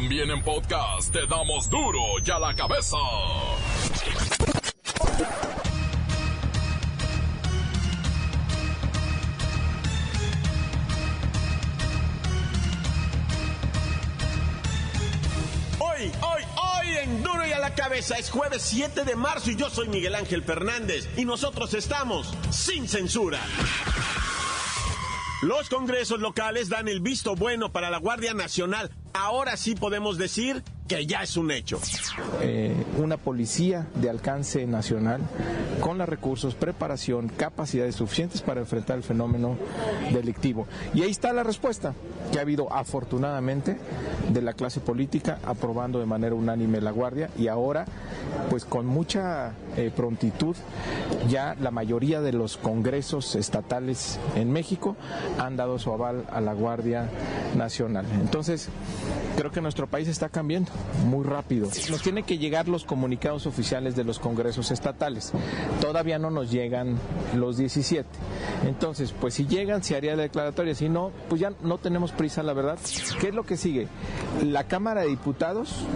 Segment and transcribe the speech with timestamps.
[0.00, 2.96] También en podcast te damos duro y a la cabeza.
[15.80, 19.56] Hoy, hoy, hoy en Duro y a la cabeza es jueves 7 de marzo y
[19.56, 23.40] yo soy Miguel Ángel Fernández y nosotros estamos sin censura.
[25.42, 28.90] Los congresos locales dan el visto bueno para la Guardia Nacional.
[29.20, 31.78] Ahora sí podemos decir que ya es un hecho.
[32.40, 35.20] Eh, una policía de alcance nacional
[35.80, 39.56] con los recursos, preparación, capacidades suficientes para enfrentar el fenómeno
[40.12, 40.66] delictivo.
[40.94, 41.94] Y ahí está la respuesta
[42.32, 43.76] que ha habido afortunadamente
[44.32, 47.84] de la clase política aprobando de manera unánime la Guardia y ahora
[48.50, 50.56] pues con mucha eh, prontitud
[51.28, 54.96] ya la mayoría de los congresos estatales en México
[55.38, 57.08] han dado su aval a la Guardia
[57.56, 58.06] Nacional.
[58.20, 58.68] Entonces,
[59.36, 60.70] creo que nuestro país está cambiando
[61.06, 61.68] muy rápido.
[61.90, 65.32] Nos tienen que llegar los comunicados oficiales de los congresos estatales.
[65.80, 66.98] Todavía no nos llegan
[67.34, 68.08] los 17.
[68.66, 70.74] Entonces, pues si llegan, se haría la declaratoria.
[70.74, 72.78] Si no, pues ya no tenemos prisa, la verdad.
[73.20, 73.88] ¿Qué es lo que sigue?
[74.44, 75.86] La Cámara de Diputados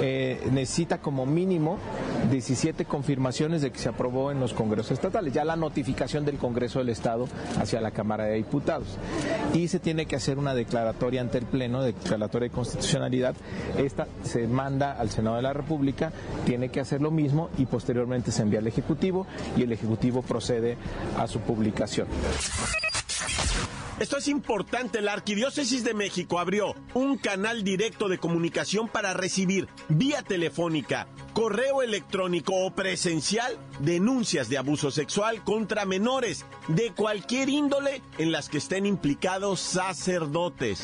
[0.00, 1.78] eh, necesita como mínimo
[2.30, 5.32] 17 confirmaciones de que se aprobó en los congresos estatales.
[5.32, 7.28] Ya la notificación del Congreso del Estado
[7.60, 8.98] hacia la Cámara de Diputados.
[9.54, 13.34] Y se tiene que hacer una declaratoria ante el Pleno, declaratoria de constitucionalidad.
[13.76, 16.12] Esta se manda al Senado de la República,
[16.44, 20.76] tiene que hacer lo mismo y posteriormente se envía al Ejecutivo y el Ejecutivo procede
[21.16, 22.08] a su publicación.
[23.98, 29.66] Esto es importante, la Arquidiócesis de México abrió un canal directo de comunicación para recibir
[29.88, 31.08] vía telefónica,
[31.38, 38.48] correo electrónico o presencial denuncias de abuso sexual contra menores de cualquier índole en las
[38.48, 40.82] que estén implicados sacerdotes.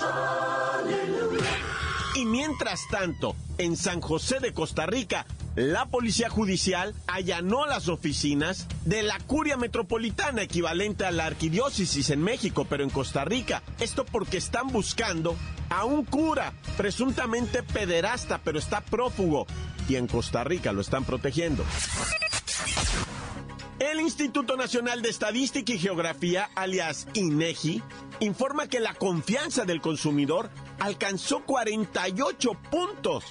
[2.15, 8.69] Y mientras tanto, en San José de Costa Rica, la Policía Judicial allanó las oficinas
[8.85, 13.65] de la Curia Metropolitana, equivalente a la Arquidiócesis en México, pero en Costa Rica.
[13.81, 15.35] Esto porque están buscando
[15.69, 19.47] a un cura, presuntamente pederasta, pero está prófugo.
[19.89, 21.65] Y en Costa Rica lo están protegiendo.
[23.79, 27.83] El Instituto Nacional de Estadística y Geografía, alias INEGI,
[28.21, 30.51] informa que la confianza del consumidor
[30.81, 33.25] alcanzó 48 puntos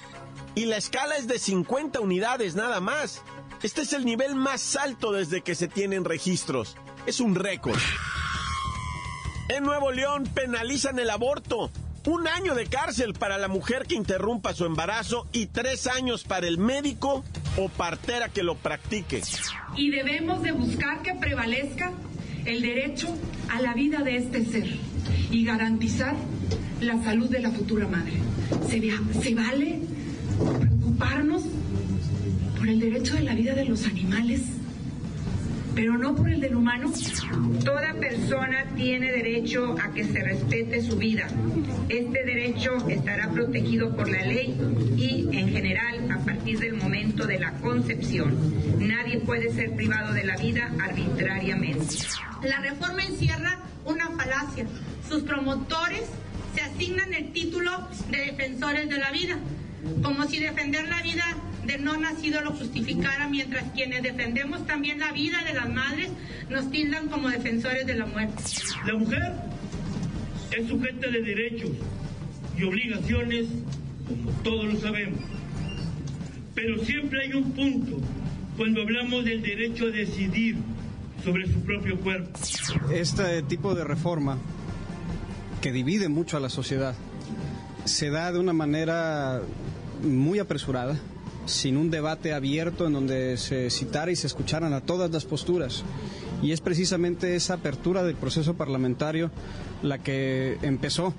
[0.56, 3.22] y la escala es de 50 unidades nada más.
[3.64, 6.76] Este es el nivel más alto desde que se tienen registros.
[7.06, 7.80] Es un récord.
[9.50, 11.72] En Nuevo León penalizan el aborto.
[12.06, 16.48] Un año de cárcel para la mujer que interrumpa su embarazo y tres años para
[16.48, 17.24] el médico
[17.58, 19.22] o partera que lo practique.
[19.78, 21.92] Y debemos de buscar que prevalezca
[22.46, 23.08] el derecho
[23.50, 24.78] a la vida de este ser
[25.32, 26.16] y garantizar
[26.82, 28.14] la salud de la futura madre.
[28.70, 28.82] ¿Se,
[29.22, 29.80] se vale
[30.60, 31.44] preocuparnos
[32.58, 34.42] por el derecho de la vida de los animales?
[35.76, 36.92] Pero no por el del humano.
[37.64, 41.28] Toda persona tiene derecho a que se respete su vida.
[41.90, 44.58] Este derecho estará protegido por la ley
[44.98, 48.38] y, en general, a partir del momento de la concepción.
[48.80, 51.96] Nadie puede ser privado de la vida arbitrariamente.
[52.44, 54.66] La reforma encierra una falacia.
[55.10, 56.04] Sus promotores
[56.56, 59.38] se asignan el título de defensores de la vida,
[60.02, 61.26] como si defender la vida
[61.66, 66.10] de no nacido lo justificara, mientras quienes defendemos también la vida de las madres
[66.50, 68.44] nos tildan como defensores de la muerte.
[68.86, 69.34] La mujer
[70.58, 71.72] es sujeta de derechos
[72.58, 73.48] y obligaciones,
[74.08, 75.20] como todos lo sabemos.
[76.54, 78.00] Pero siempre hay un punto
[78.58, 80.58] cuando hablamos del derecho a decidir
[81.24, 82.38] sobre su propio cuerpo.
[82.92, 84.38] Este tipo de reforma
[85.62, 86.96] que divide mucho a la sociedad
[87.86, 89.42] se da de una manera
[90.04, 91.00] muy apresurada,
[91.46, 95.84] sin un debate abierto en donde se citara y se escucharan a todas las posturas.
[96.42, 99.32] Y es precisamente esa apertura del proceso parlamentario
[99.82, 101.14] la que empezó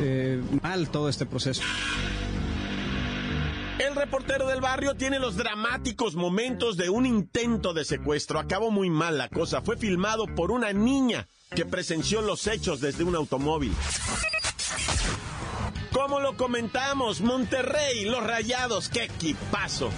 [0.00, 1.62] eh, mal todo este proceso.
[3.78, 8.38] El reportero del barrio tiene los dramáticos momentos de un intento de secuestro.
[8.38, 9.60] Acabó muy mal la cosa.
[9.60, 13.72] Fue filmado por una niña que presenció los hechos desde un automóvil.
[15.96, 19.88] Como lo comentamos, Monterrey, los Rayados, qué equipazo.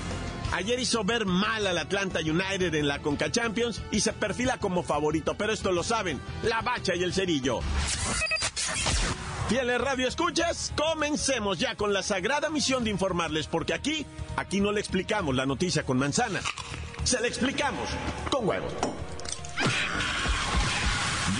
[0.52, 4.84] Ayer hizo ver mal al Atlanta United en la Conca Champions y se perfila como
[4.84, 7.58] favorito, pero esto lo saben, la bacha y el cerillo.
[9.48, 14.06] Fieles Radio Escuchas, comencemos ya con la sagrada misión de informarles, porque aquí,
[14.36, 16.40] aquí no le explicamos la noticia con manzana,
[17.02, 17.88] se la explicamos
[18.30, 18.72] con huevos.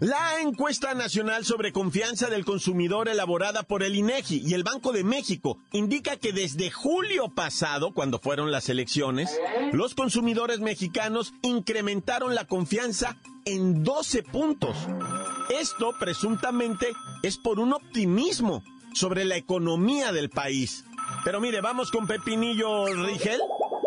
[0.00, 5.04] La encuesta nacional sobre confianza del consumidor elaborada por el INEGI y el Banco de
[5.04, 9.40] México indica que desde julio pasado, cuando fueron las elecciones,
[9.72, 13.16] los consumidores mexicanos incrementaron la confianza
[13.46, 14.76] en 12 puntos.
[15.48, 16.88] Esto presuntamente
[17.22, 18.62] es por un optimismo
[18.92, 20.84] sobre la economía del país.
[21.24, 23.40] Pero mire, vamos con Pepinillo Rigel,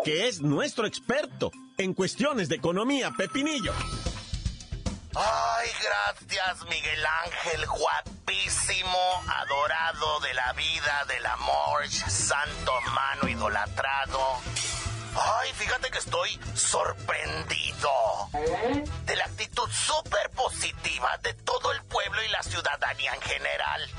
[0.04, 3.12] que es nuestro experto en cuestiones de economía.
[3.16, 3.72] Pepinillo.
[5.14, 5.49] Ay,
[5.90, 14.20] gracias, Miguel Ángel, guapísimo, adorado de la vida, del amor, santo mano idolatrado.
[15.16, 17.90] Ay, fíjate que estoy sorprendido
[19.04, 23.90] de la actitud súper positiva de todo el pueblo y la ciudadanía en general.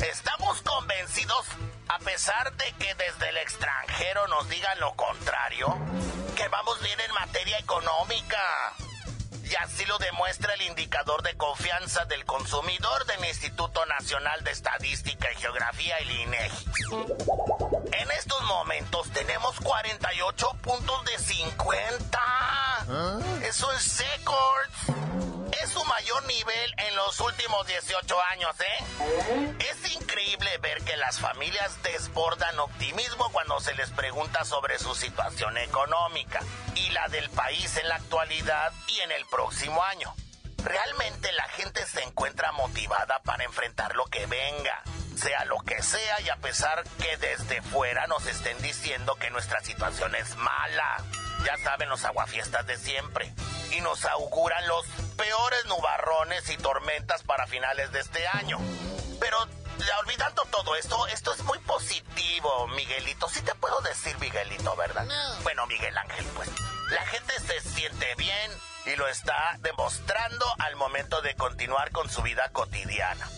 [0.00, 1.46] Estamos convencidos,
[1.88, 5.76] a pesar de que desde el extranjero nos digan lo contrario,
[6.36, 8.74] que vamos bien en materia económica.
[9.54, 15.30] Y así lo demuestra el indicador de confianza del consumidor del Instituto Nacional de Estadística
[15.30, 16.66] y Geografía, el INEGI.
[17.92, 22.20] En estos momentos tenemos 48 puntos de 50.
[23.44, 25.43] Eso es Secords.
[25.62, 29.54] Es su mayor nivel en los últimos 18 años, ¿eh?
[29.70, 35.56] Es increíble ver que las familias desbordan optimismo cuando se les pregunta sobre su situación
[35.58, 36.40] económica
[36.74, 40.14] y la del país en la actualidad y en el próximo año.
[40.64, 44.82] Realmente la gente se encuentra motivada para enfrentar lo que venga,
[45.16, 49.60] sea lo que sea y a pesar que desde fuera nos estén diciendo que nuestra
[49.60, 51.04] situación es mala.
[51.44, 53.34] Ya saben los aguafiestas de siempre.
[53.72, 58.58] Y nos auguran los peores nubarrones y tormentas para finales de este año.
[59.20, 59.38] Pero
[60.04, 63.28] olvidando todo esto, esto es muy positivo, Miguelito.
[63.28, 65.06] Sí te puedo decir Miguelito, ¿verdad?
[65.42, 66.50] Bueno, Miguel Ángel, pues.
[66.90, 68.50] La gente se siente bien
[68.86, 73.28] y lo está demostrando al momento de continuar con su vida cotidiana.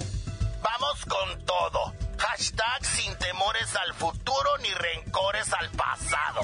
[0.61, 1.95] Vamos con todo.
[2.19, 6.41] Hashtag sin temores al futuro ni rencores al pasado.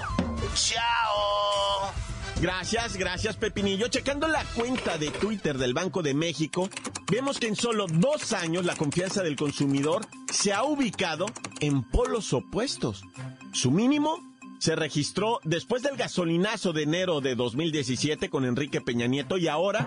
[0.55, 1.93] ¡Chao!
[2.43, 3.87] Gracias, gracias Pepinillo.
[3.87, 6.69] Checando la cuenta de Twitter del Banco de México,
[7.09, 11.27] vemos que en solo dos años la confianza del consumidor se ha ubicado
[11.61, 13.05] en polos opuestos.
[13.53, 14.19] Su mínimo
[14.59, 19.87] se registró después del gasolinazo de enero de 2017 con Enrique Peña Nieto y ahora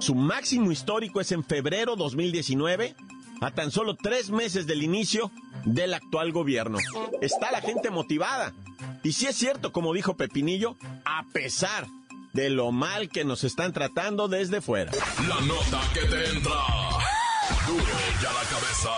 [0.00, 2.96] su máximo histórico es en febrero 2019,
[3.40, 5.30] a tan solo tres meses del inicio
[5.64, 6.78] del actual gobierno.
[7.20, 8.52] Está la gente motivada.
[9.04, 11.86] Y si es cierto, como dijo Pepinillo, a pesar
[12.32, 14.92] de lo mal que nos están tratando desde fuera.
[15.28, 16.52] La nota que te entra.
[17.66, 17.84] Duro
[18.22, 18.90] ya la cabeza.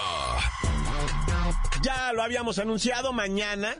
[1.82, 3.74] Ya lo habíamos anunciado mañana.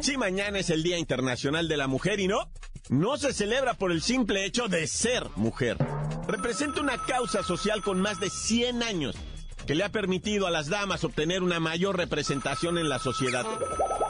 [0.00, 2.48] Sí, mañana es el Día Internacional de la Mujer y no,
[2.88, 5.76] no se celebra por el simple hecho de ser mujer.
[6.28, 9.16] Representa una causa social con más de 100 años
[9.66, 13.44] que le ha permitido a las damas obtener una mayor representación en la sociedad.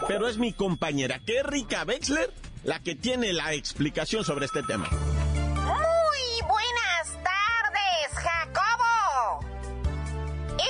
[0.06, 2.32] Pero es mi compañera Kerrika Wexler
[2.64, 4.88] la que tiene la explicación sobre este tema.
[4.90, 9.40] Muy buenas tardes, Jacobo.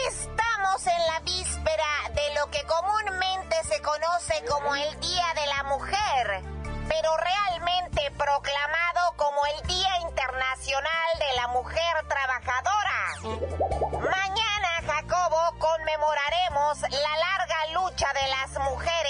[0.08, 5.62] Estamos en la víspera de lo que comúnmente se conoce como el Día de la
[5.64, 6.42] Mujer,
[6.88, 12.94] pero realmente proclamado como el Día Internacional de la Mujer Trabajadora.
[13.92, 19.03] Mañana, Jacobo, conmemoraremos la larga lucha de las mujeres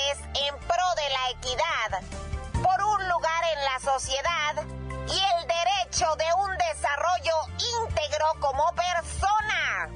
[2.63, 4.65] por un lugar en la sociedad
[5.07, 7.35] y el derecho de un desarrollo
[7.83, 9.91] íntegro como persona.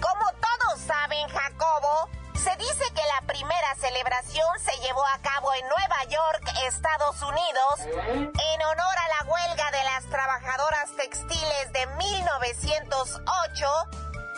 [0.00, 5.68] Como todos saben, Jacobo, se dice que la primera celebración se llevó a cabo en
[5.68, 13.66] Nueva York, Estados Unidos, en honor a la huelga de las trabajadoras textiles de 1908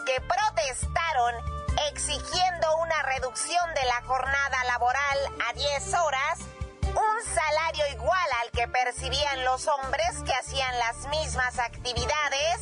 [0.06, 1.57] que protestaron
[1.90, 5.18] exigiendo una reducción de la jornada laboral
[5.48, 6.38] a 10 horas,
[6.82, 12.60] un salario igual al que percibían los hombres que hacían las mismas actividades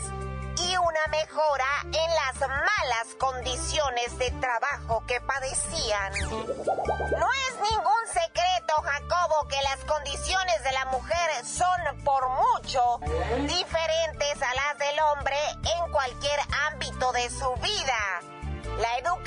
[0.59, 6.13] y una mejora en las malas condiciones de trabajo que padecían.
[6.31, 13.01] No es ningún secreto, Jacobo, que las condiciones de la mujer son por mucho
[13.47, 15.37] diferentes a las del hombre
[15.77, 16.41] en cualquier
[16.73, 17.99] ámbito de su vida.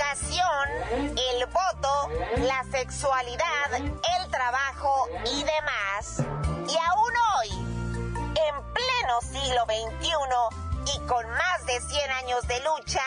[0.10, 6.24] Educación, el voto, la sexualidad, el trabajo y demás.
[6.68, 7.50] Y aún hoy,
[8.36, 13.04] en pleno siglo XXI y con más de 100 años de lucha,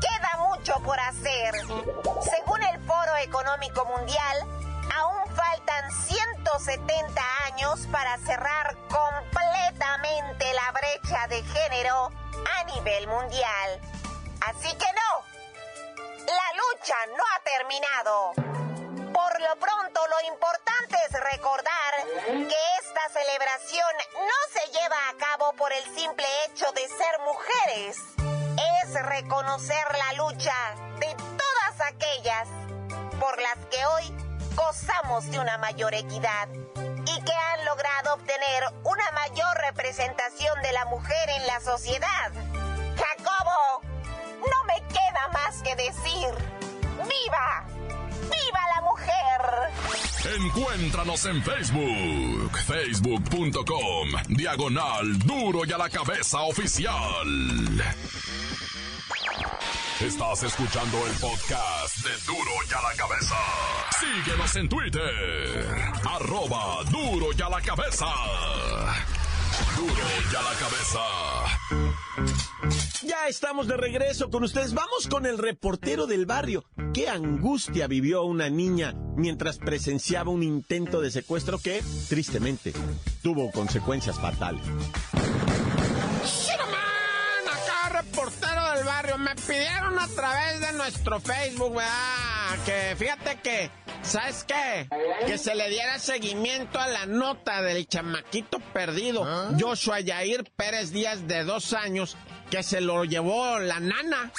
[0.00, 1.54] queda mucho por hacer.
[2.22, 4.46] Según el Foro Económico Mundial,
[4.96, 12.10] aún faltan 170 años para cerrar completamente la brecha de género
[12.58, 13.80] a nivel mundial.
[14.40, 15.27] Así que no,
[16.28, 18.32] la lucha no ha terminado.
[19.12, 21.94] Por lo pronto, lo importante es recordar
[22.26, 27.98] que esta celebración no se lleva a cabo por el simple hecho de ser mujeres.
[28.82, 32.48] Es reconocer la lucha de todas aquellas
[33.18, 34.14] por las que hoy
[34.54, 36.48] gozamos de una mayor equidad
[37.06, 42.32] y que han logrado obtener una mayor representación de la mujer en la sociedad.
[42.96, 43.87] Jacobo,
[44.88, 46.28] queda más que decir,
[46.98, 47.64] ¡viva!
[48.22, 50.08] ¡Viva la mujer!
[50.36, 57.82] Encuéntranos en Facebook, facebook.com, diagonal duro y a la cabeza oficial.
[60.00, 63.34] Estás escuchando el podcast de Duro y a la cabeza.
[63.98, 65.66] Síguenos en Twitter,
[66.08, 68.06] arroba duro y a la cabeza.
[69.76, 71.00] Duro y a la cabeza.
[73.02, 74.74] Ya estamos de regreso con ustedes.
[74.74, 76.64] Vamos con el reportero del barrio.
[76.92, 82.72] Qué angustia vivió una niña mientras presenciaba un intento de secuestro que, tristemente,
[83.22, 84.62] tuvo consecuencias fatales.
[87.46, 92.64] Acá, reportero del barrio, me pidieron a través de nuestro Facebook, ¿verdad?
[92.64, 93.70] Que fíjate que,
[94.02, 94.88] ¿sabes qué?
[95.26, 99.26] Que se le diera seguimiento a la nota del chamaquito perdido,
[99.58, 102.16] Joshua Yair Pérez Díaz, de dos años,
[102.50, 104.32] que se lo llevó la nana.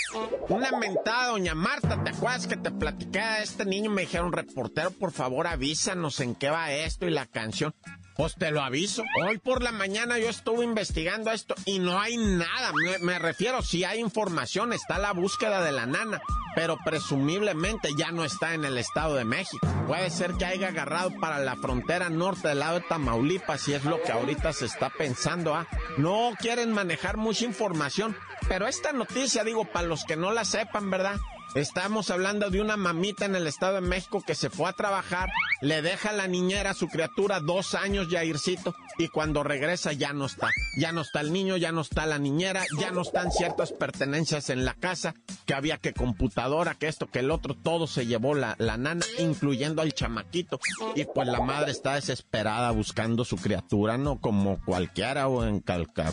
[0.47, 3.91] Una mentada, doña Marta, ¿te acuerdas que te platicé de este niño?
[3.91, 7.73] Me dijeron, reportero, por favor, avísanos en qué va esto y la canción.
[8.19, 9.05] Pues te lo aviso.
[9.23, 12.73] Hoy por la mañana yo estuve investigando esto y no hay nada.
[12.99, 16.21] Me, refiero, si hay información, está la búsqueda de la nana,
[16.53, 19.65] pero presumiblemente ya no está en el Estado de México.
[19.87, 23.85] Puede ser que haya agarrado para la frontera norte del lado de Tamaulipas, si es
[23.85, 25.55] lo que ahorita se está pensando.
[25.55, 25.65] ¿ah?
[25.95, 28.17] No quieren manejar mucha información,
[28.49, 31.15] pero esta noticia, digo, para los que no la sepan, ¿verdad?
[31.55, 35.31] Estamos hablando de una mamita en el Estado de México que se fue a trabajar,
[35.61, 40.13] le deja a la niñera a su criatura dos años Jaircito y cuando regresa ya
[40.13, 40.49] no está.
[40.77, 44.49] Ya no está el niño, ya no está la niñera, ya no están ciertas pertenencias
[44.51, 45.15] en la casa,
[45.45, 49.05] que había que computadora, que esto, que el otro, todo se llevó la, la nana,
[49.17, 50.59] incluyendo al chamaquito.
[50.95, 54.19] Y pues la madre está desesperada buscando su criatura, ¿no?
[54.19, 55.63] Como cualquiera o en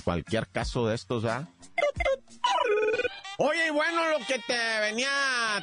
[0.05, 1.49] cualquier caso de estos, ¿ah?
[3.39, 5.09] Oye, y bueno, lo que te venía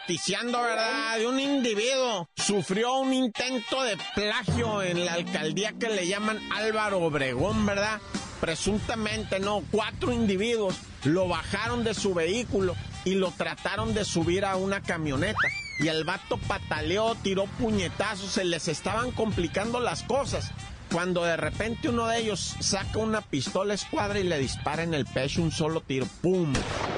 [0.05, 1.17] ticiando, ¿verdad?
[1.17, 2.29] De un individuo.
[2.35, 7.99] Sufrió un intento de plagio en la alcaldía que le llaman Álvaro Obregón, ¿verdad?
[8.39, 12.75] Presuntamente, no, cuatro individuos lo bajaron de su vehículo
[13.05, 15.47] y lo trataron de subir a una camioneta.
[15.79, 20.51] Y el vato pataleó, tiró puñetazos, se les estaban complicando las cosas
[20.93, 25.05] cuando de repente uno de ellos saca una pistola escuadra y le dispara en el
[25.05, 26.53] pecho un solo tiro, ¡pum!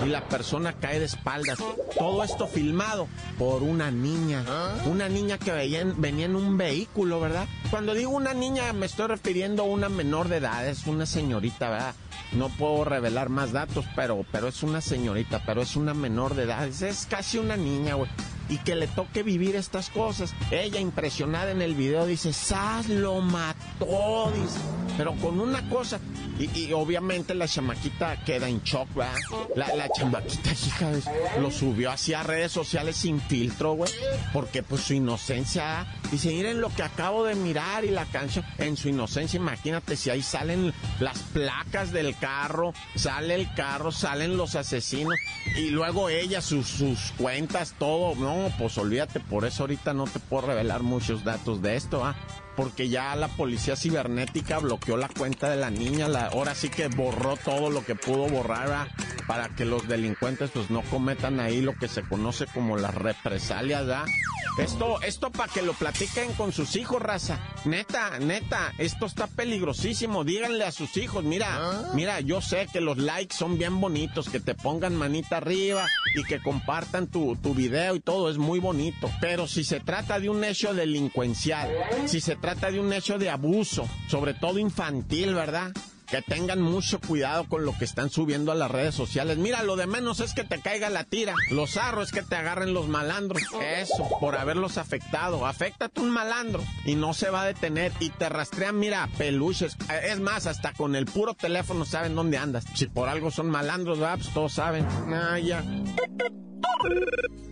[0.06, 1.58] Y la persona cae de espaldas.
[1.98, 3.08] Todo esto filmado
[3.40, 4.44] por una niña.
[4.86, 7.48] Una niña que veía en- venía en un vehículo, ¿verdad?
[7.72, 11.70] Cuando digo una niña me estoy refiriendo a una menor de edad, es una señorita,
[11.70, 11.96] ¿verdad?
[12.34, 16.44] No puedo revelar más datos, pero, pero es una señorita, pero es una menor de
[16.44, 18.10] edad, es, es casi una niña, güey.
[18.50, 20.34] Y que le toque vivir estas cosas.
[20.52, 24.32] Ella, impresionada en el video, dice, ¡Sas lo mató!
[24.36, 24.60] Dice,
[24.98, 26.00] pero con una cosa.
[26.38, 29.16] Y, y obviamente la chamaquita queda en shock, ¿verdad?
[29.56, 30.92] La, la chamaquita, hija,
[31.40, 33.92] lo subió hacia redes sociales sin filtro, güey.
[34.34, 38.46] Porque pues su inocencia, dice, miren lo que acabo de mirar y la canción.
[38.58, 44.36] En su inocencia, imagínate si ahí salen las placas del carro, sale el carro, salen
[44.38, 45.16] los asesinos
[45.56, 46.84] y luego ella, sus
[47.18, 48.16] cuentas, todo.
[48.16, 52.16] No, pues olvídate, por eso ahorita no te puedo revelar muchos datos de esto, ¿ah?
[52.56, 56.88] Porque ya la policía cibernética bloqueó la cuenta de la niña, la, ahora sí que
[56.88, 58.90] borró todo lo que pudo borrar
[59.28, 63.86] para que los delincuentes pues no cometan ahí lo que se conoce como las represalias.
[64.58, 67.40] Esto, esto para que lo platiquen con sus hijos, raza.
[67.66, 70.24] Neta, neta, esto está peligrosísimo.
[70.24, 74.40] Díganle a sus hijos, mira, mira, yo sé que los likes son bien bonitos, que
[74.40, 79.12] te pongan manita arriba y que compartan tu, tu video y todo, es muy bonito.
[79.20, 81.70] Pero si se trata de un hecho delincuencial,
[82.06, 85.74] si se trata de un hecho de abuso, sobre todo infantil, ¿verdad?
[86.06, 89.38] Que tengan mucho cuidado con lo que están subiendo a las redes sociales.
[89.38, 91.34] Mira, lo de menos es que te caiga la tira.
[91.52, 93.42] Lo zarro es que te agarren los malandros.
[93.62, 95.46] Eso, por haberlos afectado.
[95.46, 97.92] Afectate un malandro y no se va a detener.
[98.00, 99.78] Y te rastrean, mira, peluches.
[100.04, 102.66] Es más, hasta con el puro teléfono saben dónde andas.
[102.74, 104.86] Si por algo son malandros, pues todos saben.
[105.14, 105.64] Ah, ya.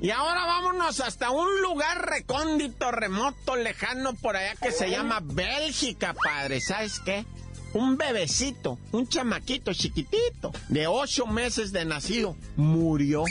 [0.01, 6.13] Y ahora vámonos hasta un lugar recóndito, remoto, lejano por allá que se llama Bélgica,
[6.13, 6.60] padre.
[6.60, 7.25] ¿Sabes qué?
[7.74, 13.24] Un bebecito, un chamaquito chiquitito, de ocho meses de nacido, murió.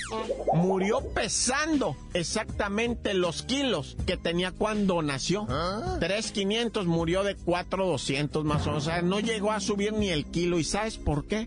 [0.53, 5.47] Murió pesando exactamente los kilos que tenía cuando nació.
[5.49, 5.97] ¿Ah?
[6.01, 8.83] Tres quinientos murió de cuatro doscientos más o menos.
[8.83, 10.59] O sea, no llegó a subir ni el kilo.
[10.59, 11.47] ¿Y sabes por qué?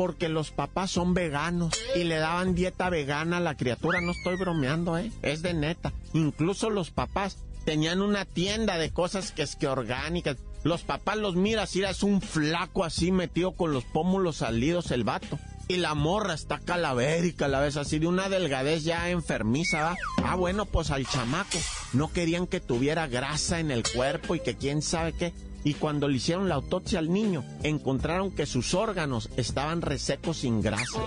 [0.00, 4.00] porque los papás son veganos y le daban dieta vegana a la criatura.
[4.00, 5.12] No estoy bromeando, ¿eh?
[5.20, 5.92] Es de neta.
[6.14, 10.38] Incluso los papás tenían una tienda de cosas que es que orgánicas.
[10.62, 15.04] Los papás los miras y es un flaco así metido con los pómulos salidos el
[15.04, 15.38] vato.
[15.68, 19.96] Y la morra está calavérica, la ves así de una delgadez ya enfermiza, ¿va?
[20.24, 21.58] Ah, bueno, pues al chamaco
[21.92, 25.32] no querían que tuviera grasa en el cuerpo y que quién sabe qué
[25.64, 30.60] y cuando le hicieron la autopsia al niño, encontraron que sus órganos estaban resecos sin
[30.60, 31.00] grasa.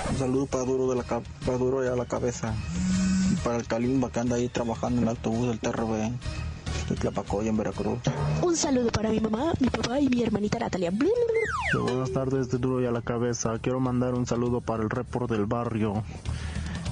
[0.10, 2.54] Un saludo para Duro, de la, para Duro ya la cabeza.
[3.32, 6.12] Y para el Calimba que anda ahí trabajando en el autobús del TRB.
[7.00, 8.00] Tlapacoya, en Veracruz.
[8.42, 10.92] Un saludo para mi mamá, mi papá y mi hermanita Natalia.
[11.82, 13.58] Buenas tardes, de Duro y a la cabeza.
[13.60, 16.04] Quiero mandar un saludo para el report del barrio.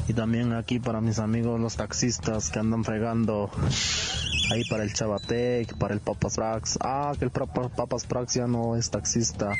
[0.08, 3.52] Y también aquí para mis amigos los taxistas que andan fregando.
[4.52, 6.80] Ahí para el Chabatec, para el Papas Prax.
[6.82, 9.52] Ah, que el Papas Prax ya no es taxista.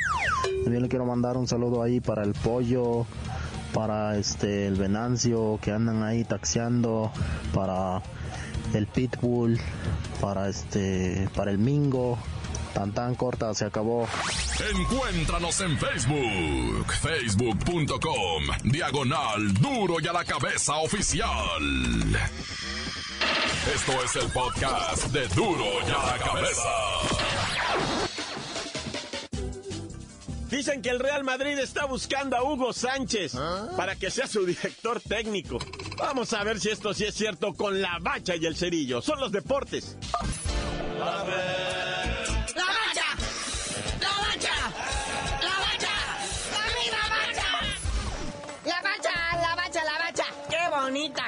[0.64, 3.06] También le quiero mandar un saludo ahí para el Pollo,
[3.72, 7.12] para este el Venancio que andan ahí taxiando,
[7.54, 8.02] para
[8.74, 9.60] el Pitbull,
[10.20, 12.18] para este, para el Mingo.
[12.74, 14.08] Tan tan corta, se acabó.
[14.74, 21.30] Encuéntranos en Facebook, facebook.com, diagonal duro y a la cabeza oficial.
[23.74, 26.62] Esto es el podcast de duro y a la cabeza.
[30.50, 33.34] Dicen que el Real Madrid está buscando a Hugo Sánchez
[33.76, 35.58] para que sea su director técnico.
[35.98, 39.00] Vamos a ver si esto sí es cierto con la bacha y el cerillo.
[39.00, 39.96] Son los deportes.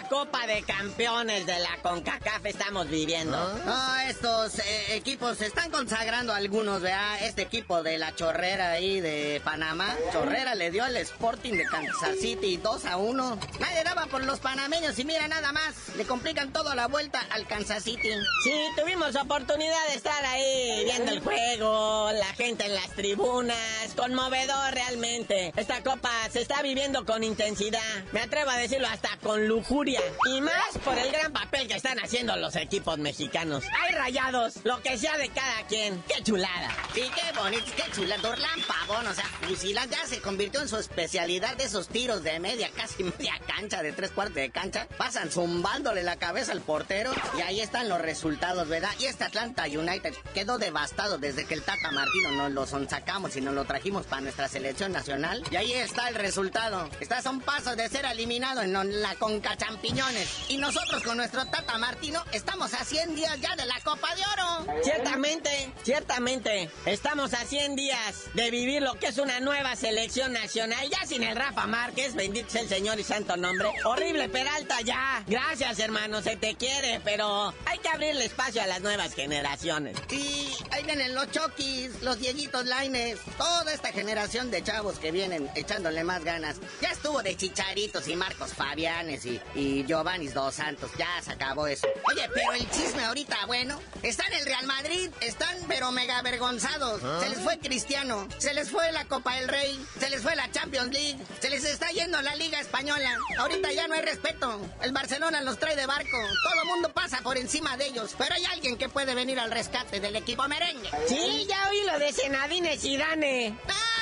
[0.09, 3.37] Copa de Campeones de la CONCACAF estamos viviendo.
[3.67, 9.01] Ah, estos eh, equipos se están consagrando algunos, vea, este equipo de la chorrera ahí
[9.01, 9.95] de Panamá.
[10.13, 13.39] Chorrera le dio al Sporting de Kansas City 2 a 1.
[13.61, 17.47] Nadie daba por los panameños y mira nada más, le complican todo la vuelta al
[17.47, 18.11] Kansas City.
[18.43, 23.57] Sí, tuvimos oportunidad de estar ahí viendo el juego, la gente en las tribunas,
[23.97, 25.53] conmovedor realmente.
[25.57, 27.81] Esta copa se está viviendo con intensidad,
[28.13, 29.94] me atrevo a decirlo hasta con lujuria.
[30.27, 33.65] Y más por el gran papel que están haciendo los equipos mexicanos.
[33.83, 36.03] Hay rayados, lo que sea de cada quien.
[36.09, 36.71] ¡Qué chulada!
[36.95, 38.23] Sí, qué bonito, qué chulada.
[38.23, 42.41] Dorlan Pavón, o sea, fusilan ya se convirtió en su especialidad de esos tiros de
[42.41, 44.89] media, casi media cancha, de tres cuartos de cancha.
[44.97, 48.91] Pasan zumbándole la cabeza al portero y ahí están los resultados, ¿verdad?
[48.99, 53.41] Y este Atlanta United quedó devastado desde que el Tata Martino nos lo sacamos y
[53.41, 55.43] nos lo trajimos para nuestra selección nacional.
[55.51, 56.89] Y ahí está el resultado.
[57.01, 60.29] Estás a un paso de ser eliminado en la con brinca champiñones.
[60.49, 64.23] Y nosotros con nuestro Tata Martino estamos a 100 días ya de la Copa de
[64.33, 64.83] Oro.
[64.83, 66.71] Ciertamente, ciertamente.
[66.87, 70.89] Estamos a 100 días de vivir lo que es una nueva selección nacional.
[70.91, 73.71] Ya sin el Rafa Márquez, bendito sea el Señor y santo nombre.
[73.85, 75.23] Horrible Peralta, ya.
[75.27, 79.97] Gracias, hermano, se te quiere, pero hay que abrirle espacio a las nuevas generaciones.
[80.09, 85.51] Sí, ahí vienen los Chokis, los Dieguitos Laines, toda esta generación de chavos que vienen
[85.55, 86.57] echándole más ganas.
[86.81, 91.67] Ya estuvo de Chicharitos y Marcos Fabianes y, y Giovanni Dos Santos, ya se acabó
[91.67, 91.87] eso.
[92.11, 97.01] Oye, pero el chisme ahorita, bueno, está en el Real Madrid, están pero mega avergonzados.
[97.21, 100.51] Se les fue Cristiano, se les fue la Copa del Rey, se les fue la
[100.51, 103.19] Champions League, se les está yendo la Liga Española.
[103.39, 104.61] Ahorita ya no hay respeto.
[104.83, 106.17] El Barcelona los trae de barco.
[106.17, 108.15] Todo el mundo pasa por encima de ellos.
[108.17, 110.91] Pero hay alguien que puede venir al rescate del equipo merengue.
[111.09, 113.57] Sí, ya oí lo de Senadine Zidane.
[113.69, 113.94] Ah,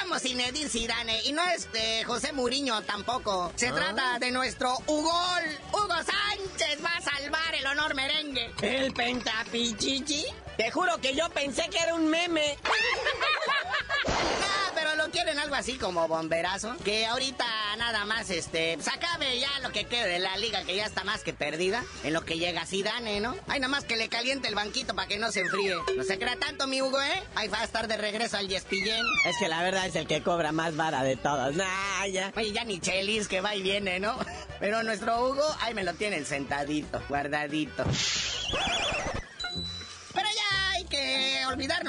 [0.00, 1.22] como Zinedine Zidane.
[1.24, 3.52] Y no es de José Muriño tampoco.
[3.56, 5.42] Se trata de nuestro Hugol.
[5.72, 8.52] Hugo Sánchez va a salvar el honor merengue.
[8.60, 10.26] ¿El pentapichichi?
[10.56, 12.58] Te juro que yo pensé que era un meme.
[14.82, 16.74] Pero lo quieren algo así como bomberazo.
[16.84, 17.46] Que ahorita
[17.78, 21.04] nada más, este, se acabe ya lo que quede de la liga, que ya está
[21.04, 21.84] más que perdida.
[22.02, 23.36] En lo que llega Zidane, ¿no?
[23.46, 25.76] Hay nada más que le caliente el banquito para que no se enfríe.
[25.96, 27.22] No se crea tanto, mi Hugo, ¿eh?
[27.36, 29.06] Ahí va a estar de regreso al Yespillén.
[29.24, 31.54] Es que la verdad es el que cobra más vara de todos.
[31.54, 32.32] Nah, ya.
[32.34, 34.18] Oye, ya ni Chelis que va y viene, ¿no?
[34.58, 37.84] Pero nuestro Hugo, ahí me lo tienen sentadito, guardadito.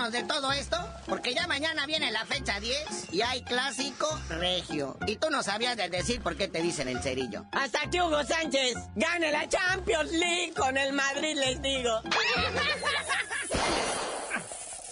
[0.04, 4.98] Olvidarnos de todo esto, porque ya mañana viene la fecha 10 y hay clásico regio.
[5.08, 7.46] Y tú no sabías de decir por qué te dicen el cerillo.
[7.52, 12.02] Hasta que Hugo Sánchez gane la Champions League con el Madrid, les digo.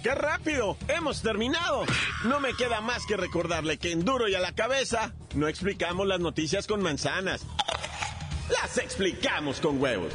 [0.03, 0.75] ¡Qué rápido!
[0.89, 1.85] ¡Hemos terminado!
[2.25, 6.05] No me queda más que recordarle que en Duro y a la cabeza no explicamos
[6.05, 7.45] las noticias con manzanas.
[8.49, 10.11] Las explicamos con huevos.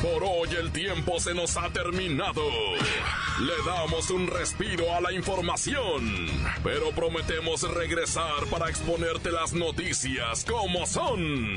[0.00, 2.42] Por hoy el tiempo se nos ha terminado.
[3.40, 6.28] Le damos un respiro a la información,
[6.62, 11.56] pero prometemos regresar para exponerte las noticias como son.